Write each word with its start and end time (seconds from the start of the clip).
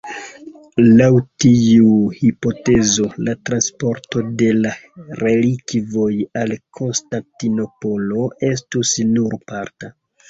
Laŭ 0.99 1.09
tiu 1.43 1.89
hipotezo, 2.21 3.05
la 3.27 3.35
transporto 3.49 4.23
de 4.41 4.49
la 4.63 4.71
relikvoj 5.21 6.09
al 6.45 6.57
Konstantinopolo 6.81 8.27
estus 8.53 8.97
nur 9.13 9.41
parta. 9.53 9.97